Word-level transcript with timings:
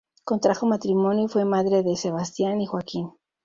Contrajo 0.23 0.65
matrimonio 0.65 1.25
y 1.25 1.27
fue 1.27 1.45
madre 1.45 1.83
de 1.83 1.95
Sebastián 1.95 2.59
y 2.59 2.65
Joaquín. 2.65 3.11